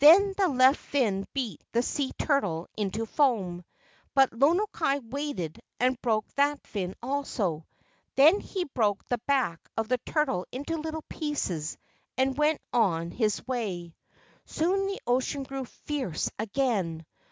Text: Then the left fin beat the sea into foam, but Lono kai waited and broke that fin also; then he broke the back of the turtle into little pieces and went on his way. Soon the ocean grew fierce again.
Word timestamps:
Then 0.00 0.34
the 0.36 0.48
left 0.48 0.80
fin 0.80 1.28
beat 1.32 1.62
the 1.70 1.80
sea 1.84 2.10
into 2.76 3.06
foam, 3.06 3.64
but 4.16 4.32
Lono 4.32 4.66
kai 4.72 4.98
waited 4.98 5.60
and 5.78 5.96
broke 6.02 6.26
that 6.34 6.66
fin 6.66 6.96
also; 7.00 7.64
then 8.16 8.40
he 8.40 8.64
broke 8.64 9.04
the 9.06 9.18
back 9.28 9.60
of 9.76 9.86
the 9.86 9.98
turtle 10.04 10.44
into 10.50 10.76
little 10.76 11.04
pieces 11.08 11.78
and 12.18 12.36
went 12.36 12.60
on 12.72 13.12
his 13.12 13.46
way. 13.46 13.94
Soon 14.44 14.88
the 14.88 15.00
ocean 15.06 15.44
grew 15.44 15.64
fierce 15.66 16.28
again. 16.36 17.06